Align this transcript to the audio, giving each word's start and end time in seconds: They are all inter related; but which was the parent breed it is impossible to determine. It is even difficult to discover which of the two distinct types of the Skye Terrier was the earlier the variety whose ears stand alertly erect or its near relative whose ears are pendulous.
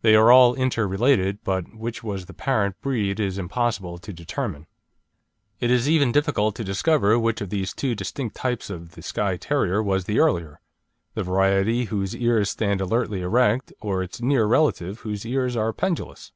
They 0.00 0.16
are 0.16 0.32
all 0.32 0.54
inter 0.54 0.88
related; 0.88 1.38
but 1.44 1.72
which 1.72 2.02
was 2.02 2.26
the 2.26 2.34
parent 2.34 2.80
breed 2.80 3.20
it 3.20 3.24
is 3.24 3.38
impossible 3.38 3.96
to 3.96 4.12
determine. 4.12 4.66
It 5.60 5.70
is 5.70 5.88
even 5.88 6.10
difficult 6.10 6.56
to 6.56 6.64
discover 6.64 7.16
which 7.16 7.40
of 7.40 7.50
the 7.50 7.64
two 7.64 7.94
distinct 7.94 8.34
types 8.34 8.70
of 8.70 8.96
the 8.96 9.02
Skye 9.02 9.36
Terrier 9.36 9.80
was 9.80 10.06
the 10.06 10.18
earlier 10.18 10.60
the 11.14 11.22
variety 11.22 11.84
whose 11.84 12.16
ears 12.16 12.50
stand 12.50 12.80
alertly 12.80 13.20
erect 13.22 13.72
or 13.80 14.02
its 14.02 14.20
near 14.20 14.46
relative 14.46 14.98
whose 14.98 15.24
ears 15.24 15.54
are 15.54 15.72
pendulous. 15.72 16.32